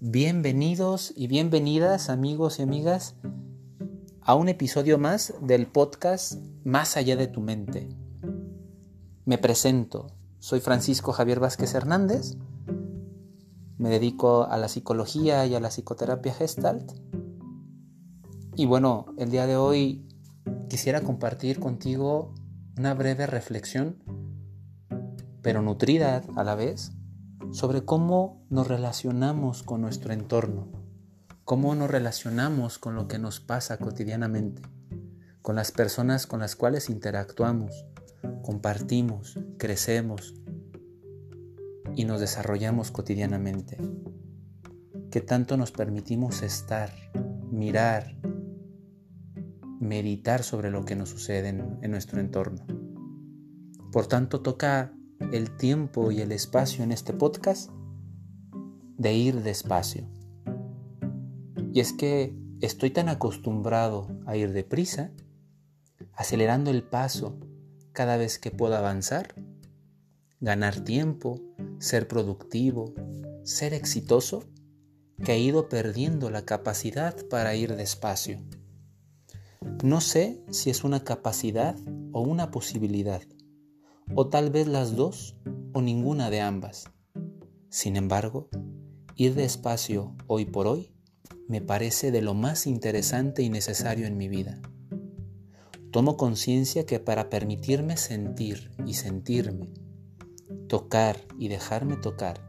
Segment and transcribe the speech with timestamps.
[0.00, 3.16] Bienvenidos y bienvenidas amigos y amigas
[4.20, 7.88] a un episodio más del podcast Más allá de tu mente.
[9.24, 12.36] Me presento, soy Francisco Javier Vázquez Hernández,
[13.76, 16.92] me dedico a la psicología y a la psicoterapia gestalt
[18.54, 20.06] y bueno, el día de hoy
[20.68, 22.34] quisiera compartir contigo
[22.76, 23.96] una breve reflexión,
[25.42, 26.92] pero nutrida a la vez,
[27.50, 30.68] sobre cómo nos relacionamos con nuestro entorno,
[31.44, 34.62] cómo nos relacionamos con lo que nos pasa cotidianamente,
[35.42, 37.86] con las personas con las cuales interactuamos,
[38.42, 40.34] compartimos, crecemos
[41.94, 43.78] y nos desarrollamos cotidianamente.
[45.10, 46.92] Que tanto nos permitimos estar,
[47.50, 48.14] mirar,
[49.80, 52.66] meditar sobre lo que nos sucede en nuestro entorno.
[53.90, 54.92] Por tanto, toca
[55.32, 57.70] el tiempo y el espacio en este podcast
[58.96, 60.08] de ir despacio.
[61.72, 65.12] Y es que estoy tan acostumbrado a ir deprisa,
[66.12, 67.38] acelerando el paso
[67.92, 69.34] cada vez que puedo avanzar,
[70.40, 71.40] ganar tiempo,
[71.78, 72.94] ser productivo,
[73.44, 74.44] ser exitoso,
[75.24, 78.40] que he ido perdiendo la capacidad para ir despacio.
[79.82, 81.76] No sé si es una capacidad
[82.12, 83.22] o una posibilidad,
[84.14, 85.36] o tal vez las dos
[85.72, 86.90] o ninguna de ambas.
[87.68, 88.48] Sin embargo,
[89.14, 90.92] ir despacio hoy por hoy
[91.48, 94.60] me parece de lo más interesante y necesario en mi vida.
[95.90, 99.72] Tomo conciencia que para permitirme sentir y sentirme,
[100.68, 102.40] tocar y dejarme tocar,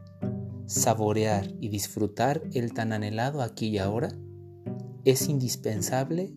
[0.66, 4.10] saborear y disfrutar el tan anhelado aquí y ahora,
[5.04, 6.34] es indispensable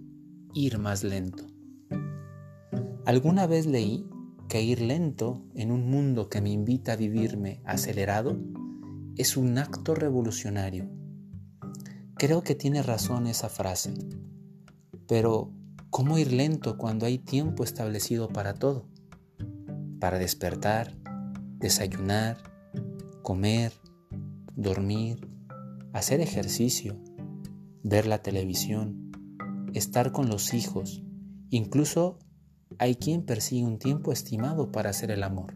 [0.54, 1.46] ir más lento.
[3.06, 4.08] Alguna vez leí
[4.54, 8.38] que ir lento en un mundo que me invita a vivirme acelerado
[9.16, 10.92] es un acto revolucionario.
[12.18, 13.96] Creo que tiene razón esa frase,
[15.08, 15.52] pero
[15.90, 18.88] ¿cómo ir lento cuando hay tiempo establecido para todo?
[20.00, 20.96] Para despertar,
[21.58, 22.38] desayunar,
[23.24, 23.74] comer,
[24.56, 25.28] dormir,
[25.94, 27.02] hacer ejercicio,
[27.82, 29.12] ver la televisión,
[29.74, 31.02] estar con los hijos,
[31.50, 32.20] incluso
[32.80, 35.56] hay quien persigue un tiempo estimado para hacer el amor.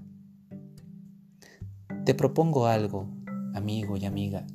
[2.05, 3.09] Te propongo algo,
[3.53, 4.45] amigo y amiga.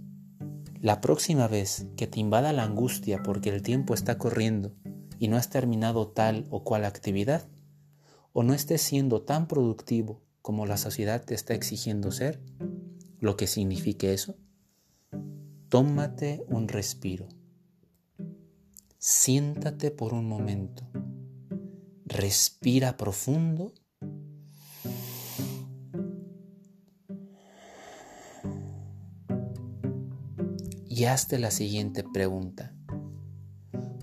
[0.80, 4.74] La próxima vez que te invada la angustia porque el tiempo está corriendo
[5.18, 7.46] y no has terminado tal o cual actividad,
[8.32, 12.40] o no estés siendo tan productivo como la sociedad te está exigiendo ser,
[13.20, 14.34] lo que signifique eso,
[15.68, 17.28] tómate un respiro.
[18.98, 20.84] Siéntate por un momento
[22.12, 23.72] Respira profundo.
[30.86, 32.74] Y hazte la siguiente pregunta.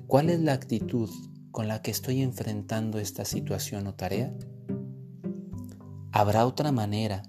[0.07, 1.07] ¿Cuál es la actitud
[1.51, 4.35] con la que estoy enfrentando esta situación o tarea?
[6.11, 7.21] ¿Habrá otra manera,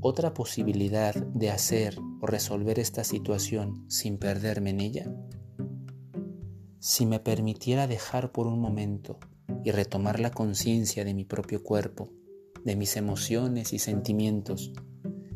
[0.00, 5.14] otra posibilidad de hacer o resolver esta situación sin perderme en ella?
[6.80, 9.20] Si me permitiera dejar por un momento
[9.64, 12.10] y retomar la conciencia de mi propio cuerpo,
[12.64, 14.72] de mis emociones y sentimientos,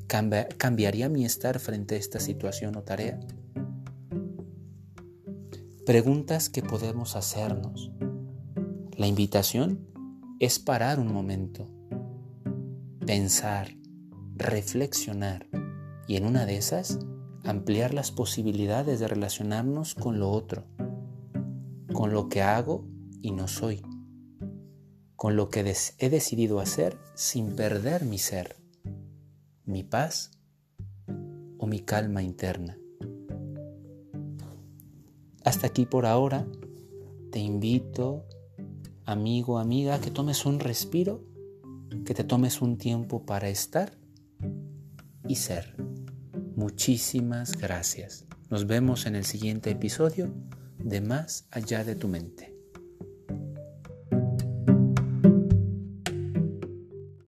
[0.07, 3.21] ¿cambiaría mi estar frente a esta situación o tarea?
[5.87, 7.91] Preguntas que podemos hacernos.
[8.97, 9.87] La invitación
[10.41, 11.69] es parar un momento,
[13.07, 13.77] pensar,
[14.37, 15.47] reflexionar
[16.07, 16.99] y en una de esas
[17.45, 20.65] ampliar las posibilidades de relacionarnos con lo otro,
[21.93, 22.87] con lo que hago
[23.21, 23.83] y no soy
[25.25, 25.61] con lo que
[26.01, 28.57] he decidido hacer sin perder mi ser,
[29.65, 30.33] mi paz
[31.57, 32.79] o mi calma interna.
[35.43, 36.47] Hasta aquí por ahora,
[37.33, 38.27] te invito,
[39.07, 41.25] amigo, amiga, que tomes un respiro,
[42.05, 43.97] que te tomes un tiempo para estar
[45.27, 45.75] y ser.
[46.55, 48.27] Muchísimas gracias.
[48.51, 50.35] Nos vemos en el siguiente episodio
[50.79, 52.54] de Más allá de tu mente.